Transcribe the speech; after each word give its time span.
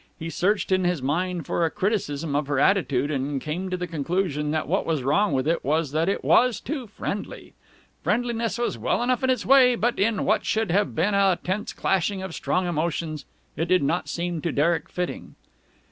He 0.17 0.31
searched 0.31 0.71
in 0.71 0.83
his 0.83 0.99
mind 0.99 1.45
for 1.45 1.63
a 1.63 1.69
criticism 1.69 2.35
of 2.35 2.47
her 2.47 2.57
attitude, 2.57 3.11
and 3.11 3.39
came 3.39 3.69
to 3.69 3.77
the 3.77 3.85
conclusion 3.85 4.49
that 4.49 4.67
what 4.67 4.83
was 4.83 5.03
wrong 5.03 5.31
with 5.31 5.47
it 5.47 5.63
was 5.63 5.91
that 5.91 6.09
it 6.09 6.23
was 6.23 6.59
too 6.59 6.87
friendly. 6.87 7.53
Friendliness 8.03 8.57
is 8.57 8.79
well 8.79 9.03
enough 9.03 9.23
in 9.23 9.29
its 9.29 9.45
way, 9.45 9.75
but 9.75 9.99
in 9.99 10.25
what 10.25 10.43
should 10.43 10.71
have 10.71 10.95
been 10.95 11.13
a 11.13 11.37
tense 11.43 11.71
clashing 11.71 12.23
of 12.23 12.33
strong 12.33 12.65
emotions 12.65 13.25
it 13.55 13.67
did 13.67 13.83
not 13.83 14.09
seem 14.09 14.41
to 14.41 14.51
Derek 14.51 14.89
fitting. 14.89 15.35